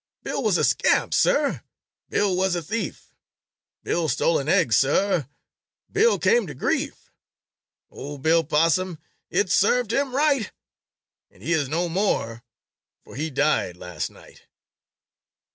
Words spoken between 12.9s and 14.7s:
for he died last night."